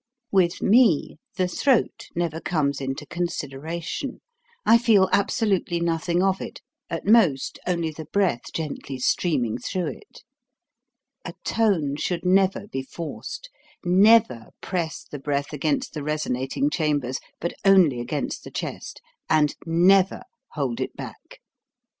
With 0.31 0.63
me 0.63 1.17
the 1.35 1.47
throat 1.47 2.07
never 2.15 2.41
comes 2.41 2.81
into 2.81 3.05
con 3.05 3.27
sideration; 3.27 4.17
I 4.65 4.79
feel 4.79 5.07
absolutely 5.13 5.79
nothing 5.79 6.23
of 6.23 6.41
it, 6.41 6.59
at 6.89 7.05
most 7.05 7.59
only 7.67 7.91
the 7.91 8.05
breath 8.05 8.51
gently 8.51 8.97
streaming 8.97 9.59
through 9.59 9.89
it. 9.99 10.23
A 11.23 11.35
tone 11.43 11.97
should 11.97 12.25
never 12.25 12.65
be 12.65 12.81
forced; 12.81 13.51
never 13.85 14.47
press 14.59 15.03
the 15.07 15.19
breath 15.19 15.53
against 15.53 15.93
the 15.93 16.01
resonating 16.01 16.71
chambers, 16.71 17.19
but 17.39 17.53
only 17.63 17.99
against 18.01 18.43
the 18.43 18.49
chest; 18.49 19.01
and 19.29 19.55
NEVER 19.67 20.23
hold 20.53 20.81
it 20.81 20.95
back. 20.95 21.41